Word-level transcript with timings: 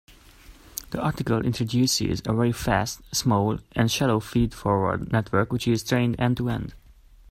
The 0.89 0.99
article 0.99 1.45
introduces 1.45 2.23
a 2.25 2.33
very 2.33 2.53
fast, 2.53 3.01
small, 3.15 3.59
and 3.73 3.91
shallow 3.91 4.19
feed-forward 4.19 5.11
network 5.11 5.53
which 5.53 5.67
is 5.67 5.83
trained 5.83 6.15
end-to-end. 6.19 6.73